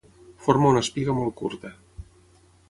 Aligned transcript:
Forma 0.45 0.71
una 0.75 0.81
espiga 0.85 1.15
molt 1.19 1.37
curta. 1.43 1.73